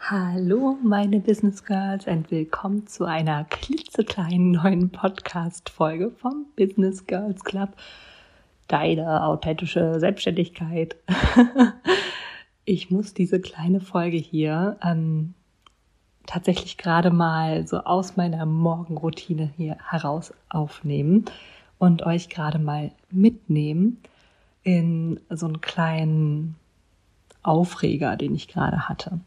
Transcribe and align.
Hallo, 0.00 0.78
meine 0.82 1.20
Business 1.20 1.64
Girls 1.64 2.06
und 2.06 2.30
willkommen 2.30 2.86
zu 2.86 3.04
einer 3.04 3.44
klitzekleinen 3.44 4.50
neuen 4.50 4.90
Podcast-Folge 4.90 6.10
vom 6.10 6.46
Business 6.56 7.06
Girls 7.06 7.44
Club. 7.44 7.76
Deine 8.66 9.22
authentische 9.22 10.00
Selbstständigkeit. 10.00 10.96
ich 12.64 12.90
muss 12.90 13.14
diese 13.14 13.40
kleine 13.40 13.80
Folge 13.80 14.16
hier 14.16 14.76
ähm, 14.82 15.34
tatsächlich 16.26 16.78
gerade 16.78 17.10
mal 17.10 17.66
so 17.68 17.78
aus 17.78 18.16
meiner 18.16 18.44
Morgenroutine 18.44 19.52
hier 19.56 19.76
heraus 19.88 20.32
aufnehmen 20.48 21.26
und 21.78 22.02
euch 22.02 22.28
gerade 22.28 22.58
mal 22.58 22.92
mitnehmen 23.10 23.98
in 24.62 25.20
so 25.30 25.46
einen 25.46 25.60
kleinen 25.60 26.56
Aufreger, 27.42 28.16
den 28.16 28.34
ich 28.34 28.48
gerade 28.48 28.88
hatte. 28.88 29.20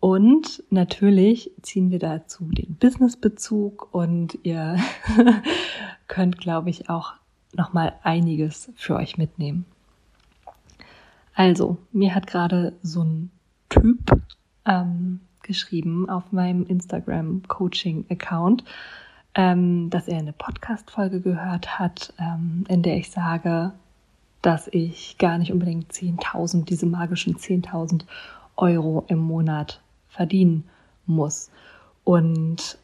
Und 0.00 0.64
natürlich 0.70 1.50
ziehen 1.60 1.90
wir 1.90 1.98
dazu 1.98 2.44
den 2.50 2.74
Businessbezug 2.76 3.92
und 3.92 4.38
ihr 4.42 4.78
könnt, 6.08 6.38
glaube 6.38 6.70
ich, 6.70 6.88
auch 6.88 7.12
noch 7.54 7.74
mal 7.74 7.92
einiges 8.02 8.72
für 8.76 8.96
euch 8.96 9.18
mitnehmen. 9.18 9.66
Also, 11.34 11.76
mir 11.92 12.14
hat 12.14 12.26
gerade 12.26 12.72
so 12.82 13.02
ein 13.02 13.30
Typ 13.68 14.22
ähm, 14.64 15.20
geschrieben 15.42 16.08
auf 16.08 16.32
meinem 16.32 16.66
Instagram 16.66 17.42
Coaching 17.46 18.06
Account, 18.08 18.64
ähm, 19.34 19.90
dass 19.90 20.08
er 20.08 20.18
eine 20.18 20.32
Podcast-Folge 20.32 21.20
gehört 21.20 21.78
hat, 21.78 22.12
ähm, 22.18 22.64
in 22.68 22.82
der 22.82 22.96
ich 22.96 23.10
sage, 23.10 23.72
dass 24.42 24.68
ich 24.68 25.18
gar 25.18 25.38
nicht 25.38 25.52
unbedingt 25.52 25.92
10.000, 25.92 26.64
diese 26.64 26.86
magischen 26.86 27.36
10.000 27.36 28.02
Euro 28.56 29.04
im 29.08 29.18
Monat 29.18 29.80
verdienen 30.08 30.64
muss. 31.06 31.50
Und 32.04 32.78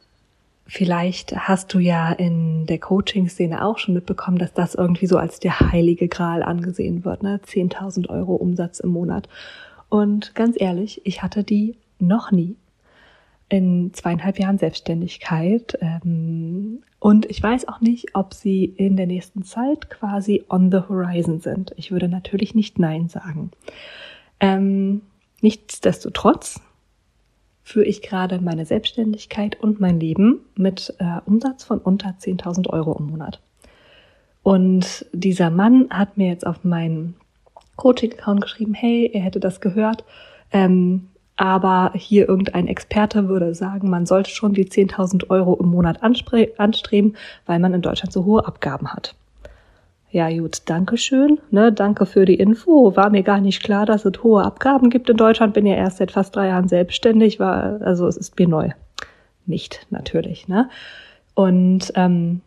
vielleicht 0.66 1.36
hast 1.36 1.72
du 1.72 1.78
ja 1.78 2.12
in 2.12 2.66
der 2.66 2.78
Coaching-Szene 2.78 3.64
auch 3.64 3.78
schon 3.78 3.94
mitbekommen, 3.94 4.38
dass 4.38 4.52
das 4.52 4.74
irgendwie 4.74 5.06
so 5.06 5.16
als 5.18 5.40
der 5.40 5.60
heilige 5.72 6.08
Gral 6.08 6.42
angesehen 6.42 7.04
wird, 7.04 7.22
ne? 7.22 7.40
10.000 7.44 8.08
Euro 8.08 8.34
Umsatz 8.34 8.80
im 8.80 8.90
Monat. 8.90 9.28
Und 9.88 10.34
ganz 10.34 10.56
ehrlich, 10.58 11.00
ich 11.04 11.22
hatte 11.22 11.44
die 11.44 11.76
noch 11.98 12.30
nie 12.30 12.56
in 13.48 13.92
zweieinhalb 13.94 14.38
Jahren 14.38 14.58
Selbstständigkeit. 14.58 15.78
Ähm, 15.80 16.82
und 16.98 17.26
ich 17.26 17.42
weiß 17.42 17.68
auch 17.68 17.80
nicht, 17.80 18.14
ob 18.14 18.34
sie 18.34 18.64
in 18.64 18.96
der 18.96 19.06
nächsten 19.06 19.44
Zeit 19.44 19.90
quasi 19.90 20.44
on 20.48 20.70
the 20.70 20.80
horizon 20.88 21.40
sind. 21.40 21.72
Ich 21.76 21.92
würde 21.92 22.08
natürlich 22.08 22.54
nicht 22.54 22.78
Nein 22.78 23.08
sagen. 23.08 23.50
Ähm, 24.40 25.02
nichtsdestotrotz 25.40 26.60
führe 27.62 27.86
ich 27.86 28.02
gerade 28.02 28.40
meine 28.40 28.64
Selbstständigkeit 28.64 29.60
und 29.60 29.80
mein 29.80 29.98
Leben 29.98 30.40
mit 30.56 30.94
äh, 30.98 31.20
Umsatz 31.26 31.64
von 31.64 31.78
unter 31.78 32.10
10.000 32.10 32.70
Euro 32.70 32.96
im 32.98 33.06
Monat. 33.06 33.40
Und 34.42 35.06
dieser 35.12 35.50
Mann 35.50 35.88
hat 35.90 36.16
mir 36.16 36.28
jetzt 36.28 36.46
auf 36.46 36.62
meinen 36.62 37.16
Coaching-Account 37.74 38.40
geschrieben, 38.40 38.74
hey, 38.74 39.10
er 39.12 39.20
hätte 39.20 39.40
das 39.40 39.60
gehört, 39.60 40.04
ähm, 40.52 41.08
aber 41.36 41.92
hier 41.94 42.28
irgendein 42.28 42.66
Experte 42.66 43.28
würde 43.28 43.54
sagen, 43.54 43.90
man 43.90 44.06
sollte 44.06 44.30
schon 44.30 44.54
die 44.54 44.66
10.000 44.66 45.28
Euro 45.30 45.54
im 45.56 45.68
Monat 45.68 46.02
anstreben, 46.02 47.16
weil 47.44 47.58
man 47.58 47.74
in 47.74 47.82
Deutschland 47.82 48.12
so 48.12 48.24
hohe 48.24 48.46
Abgaben 48.46 48.92
hat. 48.92 49.14
Ja, 50.10 50.30
gut, 50.30 50.62
danke 50.64 50.96
schön. 50.96 51.38
Ne, 51.50 51.72
danke 51.72 52.06
für 52.06 52.24
die 52.24 52.36
Info. 52.36 52.96
War 52.96 53.10
mir 53.10 53.22
gar 53.22 53.40
nicht 53.40 53.62
klar, 53.62 53.84
dass 53.84 54.06
es 54.06 54.22
hohe 54.22 54.42
Abgaben 54.42 54.88
gibt 54.88 55.10
in 55.10 55.18
Deutschland. 55.18 55.52
Bin 55.52 55.66
ja 55.66 55.74
erst 55.74 55.98
seit 55.98 56.12
fast 56.12 56.34
drei 56.34 56.46
Jahren 56.46 56.68
selbstständig. 56.68 57.38
War, 57.38 57.82
also 57.82 58.06
es 58.06 58.16
ist 58.16 58.38
mir 58.38 58.48
neu. 58.48 58.70
Nicht, 59.44 59.86
natürlich. 59.90 60.48
Ne? 60.48 60.70
Und 61.34 61.92
ähm, 61.96 62.40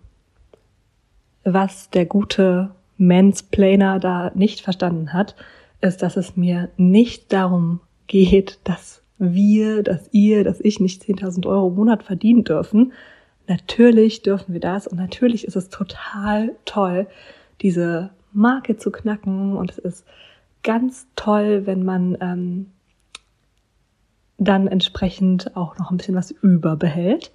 was 1.44 1.92
der 1.92 2.08
gute 2.08 2.72
Mansplainer 2.98 4.00
da 4.00 4.32
nicht 4.34 4.62
verstanden 4.62 5.14
hat, 5.14 5.36
ist, 5.80 6.02
dass 6.02 6.18
es 6.18 6.36
mir 6.36 6.70
nicht 6.76 7.32
darum 7.32 7.82
geht, 8.10 8.60
dass 8.66 9.02
wir, 9.18 9.84
dass 9.84 10.10
ihr, 10.12 10.44
dass 10.44 10.60
ich 10.60 10.82
nicht 10.82 11.04
10.000 11.04 11.48
Euro 11.48 11.70
im 11.70 11.76
Monat 11.76 12.04
verdienen 12.04 12.44
dürfen. 12.44 12.92
Natürlich 13.48 14.22
dürfen 14.22 14.54
wir 14.54 14.60
das 14.60 14.88
und 14.88 14.98
natürlich 14.98 15.46
ist 15.46 15.56
es 15.56 15.70
total 15.70 16.56
toll, 16.66 17.08
diese 17.62 18.10
Marke 18.34 18.78
zu 18.78 18.92
knacken. 18.92 19.56
Und 19.56 19.72
es 19.72 19.78
ist 19.78 20.06
ganz 20.64 21.08
toll, 21.16 21.66
wenn 21.66 21.84
man 21.84 22.18
ähm, 22.22 22.68
dann 24.38 24.68
entsprechend 24.68 25.56
auch 25.56 25.78
noch 25.78 25.92
ein 25.92 25.98
bisschen 25.98 26.16
was 26.16 26.32
überbehält 26.32 27.32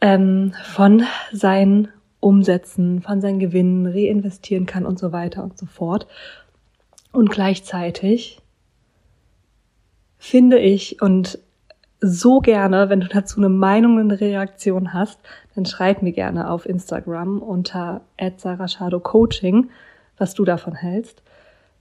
ähm, 0.00 0.52
von 0.64 1.04
seinen 1.32 1.88
Umsätzen, 2.20 3.00
von 3.00 3.20
seinen 3.20 3.38
Gewinnen 3.38 3.86
reinvestieren 3.86 4.66
kann 4.66 4.86
und 4.86 4.98
so 4.98 5.12
weiter 5.12 5.42
und 5.42 5.58
so 5.58 5.66
fort. 5.66 6.06
Und 7.12 7.30
gleichzeitig 7.30 8.41
finde 10.22 10.60
ich 10.60 11.02
und 11.02 11.40
so 12.00 12.38
gerne, 12.38 12.88
wenn 12.88 13.00
du 13.00 13.08
dazu 13.08 13.40
eine 13.40 13.48
Meinung 13.48 13.96
und 13.96 14.12
eine 14.12 14.20
Reaktion 14.20 14.94
hast, 14.94 15.18
dann 15.56 15.66
schreib 15.66 16.00
mir 16.00 16.12
gerne 16.12 16.48
auf 16.48 16.64
Instagram 16.64 17.42
unter 17.42 18.02
Coaching, 19.02 19.70
was 20.18 20.34
du 20.34 20.44
davon 20.44 20.76
hältst. 20.76 21.22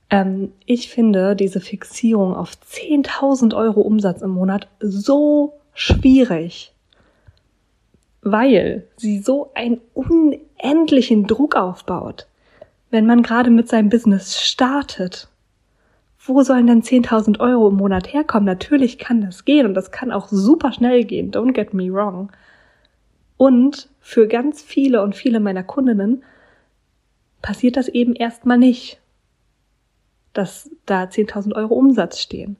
Ähm, 0.09 0.53
ich 0.65 0.89
finde 0.89 1.35
diese 1.35 1.59
Fixierung 1.61 2.35
auf 2.35 2.53
10.000 2.53 3.55
Euro 3.55 3.81
Umsatz 3.81 4.23
im 4.23 4.31
Monat 4.31 4.67
so 4.79 5.53
schwierig, 5.75 6.73
weil 8.23 8.87
sie 8.97 9.19
so 9.19 9.51
einen 9.53 9.81
unendlichen 9.93 11.27
Druck 11.27 11.55
aufbaut, 11.55 12.25
wenn 12.89 13.05
man 13.05 13.21
gerade 13.21 13.51
mit 13.51 13.69
seinem 13.69 13.89
Business 13.89 14.41
startet 14.41 15.27
wo 16.23 16.43
sollen 16.43 16.67
denn 16.67 16.83
10.000 16.83 17.39
Euro 17.39 17.69
im 17.69 17.75
Monat 17.75 18.13
herkommen? 18.13 18.45
Natürlich 18.45 18.97
kann 18.99 19.21
das 19.21 19.43
gehen 19.43 19.65
und 19.65 19.73
das 19.73 19.91
kann 19.91 20.11
auch 20.11 20.27
super 20.27 20.71
schnell 20.71 21.03
gehen. 21.03 21.31
Don't 21.31 21.53
get 21.53 21.73
me 21.73 21.91
wrong. 21.91 22.31
Und 23.37 23.89
für 23.99 24.27
ganz 24.27 24.61
viele 24.61 25.01
und 25.01 25.15
viele 25.15 25.39
meiner 25.39 25.63
Kundinnen 25.63 26.23
passiert 27.41 27.75
das 27.75 27.87
eben 27.87 28.13
erstmal 28.13 28.59
nicht, 28.59 29.01
dass 30.33 30.69
da 30.85 31.03
10.000 31.05 31.55
Euro 31.55 31.73
Umsatz 31.73 32.19
stehen. 32.19 32.57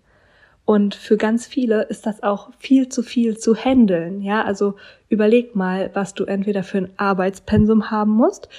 Und 0.66 0.96
für 0.96 1.18
ganz 1.18 1.46
viele 1.46 1.84
ist 1.84 2.06
das 2.06 2.24
auch 2.24 2.52
viel 2.58 2.90
zu 2.90 3.04
viel 3.04 3.38
zu 3.38 3.56
handeln. 3.56 4.22
Ja, 4.22 4.44
also 4.44 4.76
überleg 5.10 5.56
mal, 5.56 5.92
was 5.94 6.16
du 6.16 6.26
entweder 6.26 6.64
für 6.64 6.80
ein 6.80 6.90
Arbeitspensum 6.98 7.92
haben 7.92 8.12
musst 8.12 8.50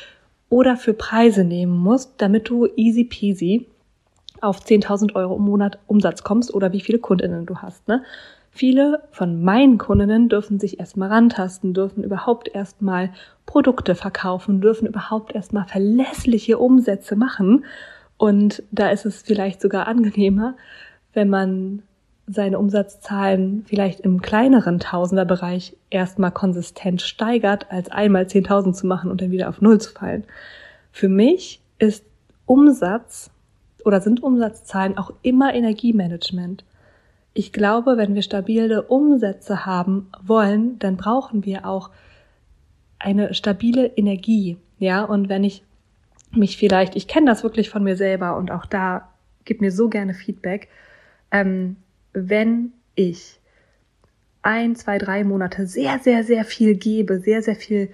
oder 0.48 0.76
für 0.76 0.94
Preise 0.94 1.42
nehmen 1.42 1.76
musst, 1.76 2.14
damit 2.18 2.48
du 2.48 2.68
easy 2.76 3.04
peasy 3.04 3.66
auf 4.42 4.60
10.000 4.60 5.14
Euro 5.14 5.36
im 5.36 5.42
Monat 5.42 5.78
Umsatz 5.86 6.22
kommst 6.22 6.52
oder 6.52 6.72
wie 6.72 6.80
viele 6.80 6.98
Kundinnen 6.98 7.46
du 7.46 7.58
hast. 7.58 7.88
Ne? 7.88 8.02
Viele 8.50 9.02
von 9.10 9.42
meinen 9.42 9.78
Kundinnen 9.78 10.28
dürfen 10.28 10.60
sich 10.60 10.78
erstmal 10.78 11.08
rantasten, 11.08 11.72
dürfen 11.72 12.04
überhaupt 12.04 12.54
erstmal 12.54 13.10
Produkte 13.46 13.94
verkaufen, 13.94 14.60
dürfen 14.60 14.86
überhaupt 14.86 15.34
erstmal 15.34 15.64
verlässliche 15.64 16.58
Umsätze 16.58 17.16
machen. 17.16 17.64
Und 18.18 18.62
da 18.70 18.90
ist 18.90 19.06
es 19.06 19.22
vielleicht 19.22 19.62
sogar 19.62 19.88
angenehmer, 19.88 20.54
wenn 21.14 21.30
man 21.30 21.82
seine 22.26 22.58
Umsatzzahlen 22.58 23.64
vielleicht 23.66 24.00
im 24.00 24.20
kleineren 24.20 24.78
Tausenderbereich 24.78 25.76
erstmal 25.90 26.30
konsistent 26.30 27.02
steigert, 27.02 27.70
als 27.70 27.90
einmal 27.90 28.24
10.000 28.24 28.74
zu 28.74 28.86
machen 28.86 29.10
und 29.10 29.20
dann 29.20 29.30
wieder 29.30 29.48
auf 29.48 29.60
Null 29.60 29.80
zu 29.80 29.92
fallen. 29.92 30.24
Für 30.92 31.08
mich 31.08 31.60
ist 31.78 32.04
Umsatz 32.46 33.31
oder 33.84 34.00
sind 34.00 34.22
Umsatzzahlen 34.22 34.98
auch 34.98 35.12
immer 35.22 35.54
Energiemanagement. 35.54 36.64
Ich 37.34 37.52
glaube, 37.52 37.96
wenn 37.96 38.14
wir 38.14 38.22
stabile 38.22 38.82
Umsätze 38.82 39.64
haben 39.64 40.08
wollen, 40.22 40.78
dann 40.78 40.96
brauchen 40.96 41.44
wir 41.44 41.66
auch 41.66 41.90
eine 42.98 43.34
stabile 43.34 43.86
Energie. 43.86 44.58
Ja, 44.78 45.04
und 45.04 45.28
wenn 45.28 45.44
ich 45.44 45.62
mich 46.30 46.56
vielleicht, 46.56 46.96
ich 46.96 47.08
kenne 47.08 47.26
das 47.26 47.42
wirklich 47.42 47.70
von 47.70 47.82
mir 47.82 47.96
selber 47.96 48.36
und 48.36 48.50
auch 48.50 48.66
da 48.66 49.08
gib 49.44 49.60
mir 49.60 49.72
so 49.72 49.88
gerne 49.88 50.14
Feedback, 50.14 50.68
ähm, 51.30 51.76
wenn 52.12 52.72
ich 52.94 53.40
ein, 54.42 54.76
zwei, 54.76 54.98
drei 54.98 55.24
Monate 55.24 55.66
sehr, 55.66 55.98
sehr, 55.98 56.24
sehr 56.24 56.44
viel 56.44 56.74
gebe, 56.74 57.20
sehr, 57.20 57.42
sehr 57.42 57.56
viel 57.56 57.90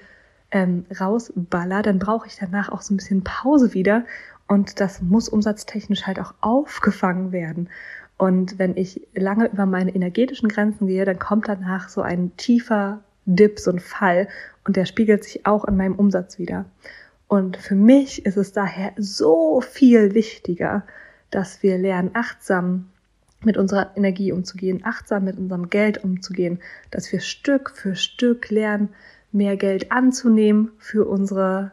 ähm, 0.51 0.87
rausballer, 0.99 1.83
dann 1.83 1.99
brauche 1.99 2.27
ich 2.27 2.37
danach 2.37 2.71
auch 2.71 2.81
so 2.81 2.95
ein 2.95 2.97
bisschen 2.97 3.23
Pause 3.23 3.75
wieder 3.75 4.05
und 4.49 4.81
das 4.81 5.03
muss 5.03 5.29
umsatztechnisch 5.29 6.07
halt 6.07 6.19
auch 6.19 6.35
aufgefangen 6.41 7.33
werden. 7.33 7.69
Und 8.17 8.59
wenn 8.59 8.77
ich 8.77 9.07
lange 9.15 9.47
über 9.47 9.67
meine 9.67 9.95
energetischen 9.95 10.49
Grenzen 10.49 10.89
gehe, 10.89 11.05
dann 11.05 11.21
kommt 11.21 11.47
danach 11.47 11.89
so 11.89 12.03
ein 12.03 12.37
tiefer 12.37 13.01
Dip, 13.27 13.61
so 13.61 13.71
ein 13.71 13.79
Fall 13.79 14.27
und 14.67 14.77
der 14.77 14.87
spiegelt 14.87 15.23
sich 15.23 15.47
auch 15.47 15.67
in 15.67 15.77
meinem 15.77 15.95
Umsatz 15.95 16.39
wieder. 16.39 16.65
Und 17.29 17.59
für 17.59 17.75
mich 17.75 18.25
ist 18.25 18.39
es 18.39 18.53
daher 18.53 18.93
so 18.97 19.61
viel 19.61 20.15
wichtiger, 20.15 20.83
dass 21.31 21.63
wir 21.63 21.77
lernen, 21.77 22.11
achtsam 22.15 22.89
mit 23.45 23.59
unserer 23.59 23.97
Energie 23.97 24.33
umzugehen, 24.33 24.81
achtsam 24.83 25.25
mit 25.25 25.37
unserem 25.37 25.69
Geld 25.69 26.03
umzugehen, 26.03 26.59
dass 26.91 27.13
wir 27.13 27.21
Stück 27.21 27.71
für 27.71 27.95
Stück 27.95 28.49
lernen, 28.49 28.89
mehr 29.31 29.59
Geld 29.59 29.93
anzunehmen 29.93 30.71
für 30.79 31.07
unsere 31.07 31.73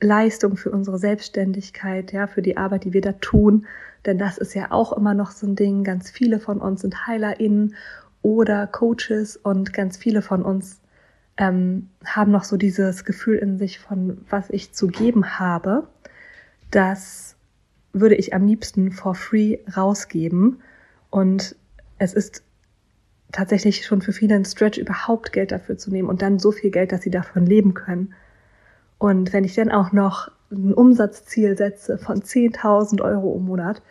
Leistung, 0.00 0.56
für 0.56 0.70
unsere 0.70 0.98
Selbstständigkeit, 0.98 2.12
ja, 2.12 2.26
für 2.26 2.42
die 2.42 2.56
Arbeit, 2.56 2.84
die 2.84 2.92
wir 2.92 3.00
da 3.00 3.12
tun. 3.12 3.66
Denn 4.06 4.18
das 4.18 4.38
ist 4.38 4.54
ja 4.54 4.70
auch 4.70 4.92
immer 4.92 5.14
noch 5.14 5.30
so 5.30 5.46
ein 5.46 5.56
Ding. 5.56 5.84
Ganz 5.84 6.10
viele 6.10 6.40
von 6.40 6.60
uns 6.60 6.82
sind 6.82 7.06
HeilerInnen 7.06 7.74
oder 8.22 8.66
Coaches 8.66 9.36
und 9.36 9.72
ganz 9.72 9.96
viele 9.96 10.22
von 10.22 10.42
uns 10.42 10.80
ähm, 11.36 11.88
haben 12.04 12.30
noch 12.30 12.44
so 12.44 12.56
dieses 12.56 13.04
Gefühl 13.04 13.38
in 13.38 13.58
sich 13.58 13.78
von, 13.78 14.18
was 14.28 14.50
ich 14.50 14.72
zu 14.72 14.86
geben 14.86 15.38
habe. 15.38 15.88
Das 16.70 17.36
würde 17.92 18.14
ich 18.14 18.34
am 18.34 18.46
liebsten 18.46 18.92
for 18.92 19.14
free 19.14 19.58
rausgeben. 19.76 20.60
Und 21.10 21.56
es 21.98 22.12
ist 22.12 22.42
tatsächlich 23.32 23.84
schon 23.84 24.02
für 24.02 24.12
viele 24.12 24.34
ein 24.34 24.44
Stretch, 24.44 24.78
überhaupt 24.78 25.32
Geld 25.32 25.52
dafür 25.52 25.76
zu 25.76 25.90
nehmen 25.90 26.08
und 26.08 26.22
dann 26.22 26.38
so 26.38 26.52
viel 26.52 26.70
Geld, 26.70 26.92
dass 26.92 27.02
sie 27.02 27.10
davon 27.10 27.46
leben 27.46 27.74
können. 27.74 28.14
Und 29.04 29.34
wenn 29.34 29.44
ich 29.44 29.54
dann 29.54 29.70
auch 29.70 29.92
noch 29.92 30.30
ein 30.50 30.72
Umsatzziel 30.72 31.58
setze 31.58 31.98
von 31.98 32.22
10.000 32.22 33.02
Euro 33.02 33.36
im 33.36 33.44
Monat, 33.44 33.82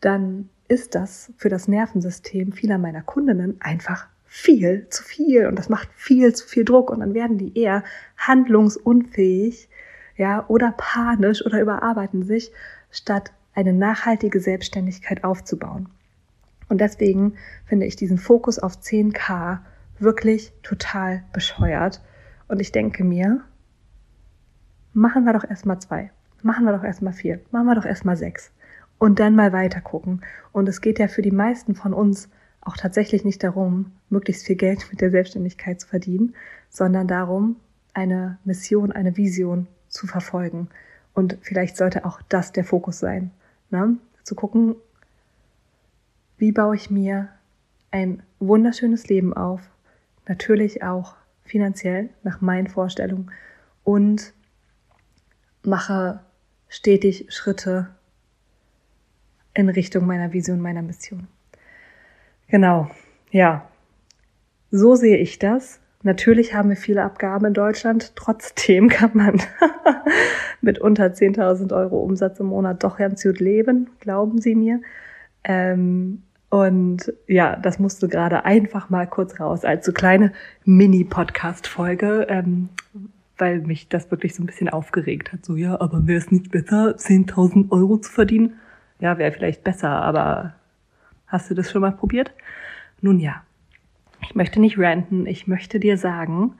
dann 0.00 0.50
ist 0.68 0.94
das 0.94 1.32
für 1.36 1.48
das 1.48 1.66
Nervensystem 1.66 2.52
vieler 2.52 2.78
meiner 2.78 3.02
Kundinnen 3.02 3.56
einfach 3.58 4.06
viel 4.24 4.86
zu 4.88 5.02
viel 5.02 5.48
und 5.48 5.58
das 5.58 5.68
macht 5.68 5.88
viel 5.96 6.32
zu 6.32 6.46
viel 6.46 6.64
Druck 6.64 6.92
und 6.92 7.00
dann 7.00 7.12
werden 7.12 7.38
die 7.38 7.58
eher 7.58 7.82
handlungsunfähig, 8.16 9.68
ja, 10.16 10.44
oder 10.46 10.72
panisch 10.76 11.44
oder 11.44 11.60
überarbeiten 11.60 12.22
sich, 12.22 12.52
statt 12.92 13.32
eine 13.54 13.72
nachhaltige 13.72 14.38
Selbstständigkeit 14.38 15.24
aufzubauen. 15.24 15.88
Und 16.68 16.80
deswegen 16.80 17.34
finde 17.66 17.86
ich 17.86 17.96
diesen 17.96 18.16
Fokus 18.16 18.60
auf 18.60 18.76
10k 18.76 19.58
wirklich 19.98 20.52
total 20.62 21.24
bescheuert. 21.32 22.00
Und 22.46 22.60
ich 22.60 22.70
denke 22.70 23.02
mir, 23.02 23.42
machen 24.94 25.24
wir 25.24 25.32
doch 25.32 25.48
erstmal 25.48 25.80
zwei, 25.80 26.10
machen 26.42 26.64
wir 26.64 26.72
doch 26.72 26.84
erstmal 26.84 27.12
vier, 27.12 27.40
machen 27.50 27.66
wir 27.66 27.74
doch 27.74 27.84
erstmal 27.84 28.16
sechs 28.16 28.52
und 28.98 29.18
dann 29.18 29.34
mal 29.34 29.52
weiter 29.52 29.80
gucken. 29.80 30.22
Und 30.52 30.68
es 30.68 30.80
geht 30.80 30.98
ja 30.98 31.08
für 31.08 31.22
die 31.22 31.30
meisten 31.30 31.74
von 31.74 31.92
uns 31.92 32.28
auch 32.60 32.76
tatsächlich 32.76 33.24
nicht 33.24 33.42
darum, 33.42 33.92
möglichst 34.10 34.46
viel 34.46 34.56
Geld 34.56 34.86
mit 34.90 35.00
der 35.00 35.10
Selbstständigkeit 35.10 35.80
zu 35.80 35.88
verdienen, 35.88 36.34
sondern 36.70 37.08
darum, 37.08 37.56
eine 37.94 38.38
Mission, 38.44 38.92
eine 38.92 39.16
Vision 39.16 39.66
zu 39.88 40.06
verfolgen. 40.06 40.68
Und 41.14 41.36
vielleicht 41.42 41.76
sollte 41.76 42.04
auch 42.04 42.22
das 42.28 42.52
der 42.52 42.64
Fokus 42.64 43.00
sein. 43.00 43.32
Ne? 43.70 43.96
Zu 44.22 44.34
gucken, 44.34 44.76
wie 46.38 46.52
baue 46.52 46.76
ich 46.76 46.90
mir 46.90 47.28
ein 47.90 48.22
wunderschönes 48.38 49.08
Leben 49.08 49.34
auf, 49.34 49.60
natürlich 50.26 50.82
auch 50.82 51.16
finanziell 51.44 52.08
nach 52.22 52.40
meinen 52.40 52.68
Vorstellungen 52.68 53.30
und 53.84 54.32
mache 55.64 56.20
stetig 56.68 57.26
Schritte 57.28 57.88
in 59.54 59.68
Richtung 59.68 60.06
meiner 60.06 60.32
Vision, 60.32 60.60
meiner 60.60 60.82
Mission. 60.82 61.28
Genau, 62.48 62.90
ja, 63.30 63.68
so 64.70 64.94
sehe 64.94 65.18
ich 65.18 65.38
das. 65.38 65.80
Natürlich 66.02 66.54
haben 66.54 66.70
wir 66.70 66.76
viele 66.76 67.02
Abgaben 67.04 67.46
in 67.46 67.54
Deutschland. 67.54 68.16
Trotzdem 68.16 68.88
kann 68.90 69.10
man 69.14 69.40
mit 70.60 70.78
unter 70.78 71.06
10.000 71.06 71.74
Euro 71.74 72.00
Umsatz 72.00 72.40
im 72.40 72.46
Monat 72.46 72.82
doch 72.82 72.96
ganz 72.96 73.22
gut 73.22 73.40
leben, 73.40 73.90
glauben 74.00 74.40
Sie 74.40 74.54
mir. 74.54 74.80
Ähm, 75.44 76.22
und 76.50 77.12
ja, 77.26 77.56
das 77.56 77.78
musste 77.78 78.08
gerade 78.08 78.44
einfach 78.44 78.90
mal 78.90 79.06
kurz 79.06 79.40
raus 79.40 79.64
als 79.64 79.86
so 79.86 79.92
kleine 79.92 80.32
Mini-Podcast-Folge, 80.64 82.26
ähm, 82.28 82.68
weil 83.42 83.60
mich 83.60 83.88
das 83.88 84.08
wirklich 84.12 84.36
so 84.36 84.42
ein 84.44 84.46
bisschen 84.46 84.68
aufgeregt 84.68 85.32
hat. 85.32 85.44
So, 85.44 85.56
ja, 85.56 85.80
aber 85.80 86.06
wäre 86.06 86.20
es 86.20 86.30
nicht 86.30 86.52
besser, 86.52 86.94
10.000 86.96 87.72
Euro 87.72 87.98
zu 87.98 88.08
verdienen? 88.08 88.54
Ja, 89.00 89.18
wäre 89.18 89.32
vielleicht 89.32 89.64
besser, 89.64 89.88
aber 89.88 90.54
hast 91.26 91.50
du 91.50 91.54
das 91.54 91.68
schon 91.68 91.80
mal 91.80 91.90
probiert? 91.90 92.32
Nun 93.00 93.18
ja, 93.18 93.42
ich 94.20 94.36
möchte 94.36 94.60
nicht 94.60 94.78
ranten, 94.78 95.26
ich 95.26 95.48
möchte 95.48 95.80
dir 95.80 95.98
sagen, 95.98 96.54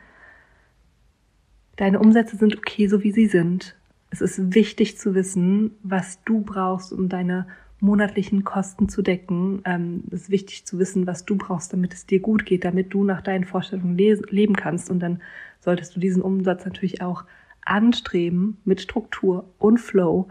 deine 1.76 2.00
Umsätze 2.00 2.36
sind 2.36 2.58
okay, 2.58 2.88
so 2.88 3.04
wie 3.04 3.12
sie 3.12 3.26
sind. 3.26 3.76
Es 4.10 4.20
ist 4.20 4.52
wichtig 4.52 4.98
zu 4.98 5.14
wissen, 5.14 5.76
was 5.84 6.24
du 6.24 6.40
brauchst, 6.40 6.92
um 6.92 7.08
deine 7.08 7.46
monatlichen 7.82 8.44
Kosten 8.44 8.88
zu 8.88 9.02
decken. 9.02 9.62
Ähm, 9.64 10.04
es 10.10 10.22
ist 10.22 10.30
wichtig 10.30 10.64
zu 10.64 10.78
wissen, 10.78 11.06
was 11.06 11.24
du 11.24 11.36
brauchst, 11.36 11.72
damit 11.72 11.92
es 11.92 12.06
dir 12.06 12.20
gut 12.20 12.46
geht, 12.46 12.64
damit 12.64 12.94
du 12.94 13.04
nach 13.04 13.20
deinen 13.20 13.44
Vorstellungen 13.44 13.96
leben 13.96 14.56
kannst. 14.56 14.90
Und 14.90 15.00
dann 15.00 15.20
solltest 15.60 15.94
du 15.96 16.00
diesen 16.00 16.22
Umsatz 16.22 16.64
natürlich 16.64 17.02
auch 17.02 17.24
anstreben 17.64 18.58
mit 18.64 18.80
Struktur 18.80 19.44
und 19.58 19.78
Flow. 19.78 20.28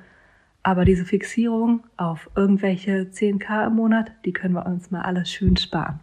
Aber 0.63 0.86
diese 0.86 1.06
Fixierung 1.06 1.83
auf 1.98 2.30
irgendwelche 2.36 3.09
10k 3.12 3.68
im 3.68 3.75
Monat, 3.75 4.12
die 4.25 4.33
können 4.33 4.53
wir 4.53 4.65
uns 4.65 4.92
mal 4.92 5.01
alles 5.01 5.30
schön 5.30 5.57
sparen. 5.57 6.00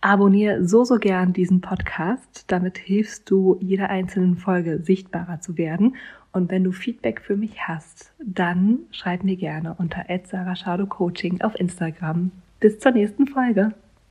Abonniere 0.00 0.64
so, 0.64 0.84
so 0.84 0.96
gern 0.98 1.32
diesen 1.32 1.60
Podcast. 1.60 2.44
Damit 2.46 2.78
hilfst 2.78 3.28
du 3.30 3.58
jeder 3.60 3.90
einzelnen 3.90 4.36
Folge 4.36 4.80
sichtbarer 4.82 5.40
zu 5.40 5.58
werden. 5.58 5.96
Und 6.32 6.50
wenn 6.50 6.62
du 6.62 6.72
Feedback 6.72 7.20
für 7.20 7.36
mich 7.36 7.66
hast, 7.66 8.12
dann 8.24 8.80
schreib 8.92 9.24
mir 9.24 9.36
gerne 9.36 9.74
unter 9.76 10.08
Coaching 10.86 11.40
auf 11.40 11.58
Instagram. 11.58 12.30
Bis 12.60 12.78
zur 12.78 12.92
nächsten 12.92 13.26
Folge. 13.26 13.72